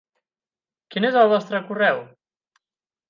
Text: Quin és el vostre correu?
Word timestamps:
Quin 0.95 1.07
és 1.11 1.19
el 1.25 1.29
vostre 1.35 1.63
correu? 1.71 2.03